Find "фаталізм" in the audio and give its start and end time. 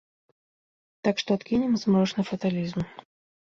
2.33-2.79